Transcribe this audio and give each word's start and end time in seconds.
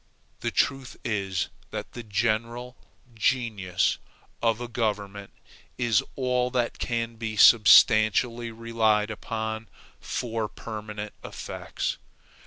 The 0.39 0.49
truth 0.49 0.97
is 1.05 1.49
that 1.69 1.91
the 1.91 2.01
general 2.01 2.75
GENIUS 3.13 3.99
of 4.41 4.59
a 4.59 4.67
government 4.67 5.31
is 5.77 6.03
all 6.15 6.49
that 6.49 6.79
can 6.79 7.17
be 7.17 7.37
substantially 7.37 8.49
relied 8.49 9.11
upon 9.11 9.69
for 9.99 10.49
permanent 10.49 11.13
effects. 11.23 11.99